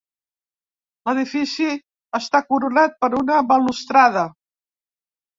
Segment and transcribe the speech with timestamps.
[1.09, 1.67] L'edifici
[2.19, 4.25] està coronat per una balustrada.